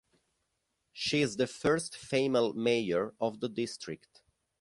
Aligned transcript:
She 0.93 1.21
is 1.21 1.35
the 1.37 1.45
first 1.45 1.95
female 1.95 2.53
mayor 2.53 3.13
of 3.21 3.39
the 3.39 3.47
district. 3.47 4.23